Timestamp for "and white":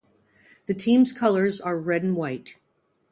2.01-2.57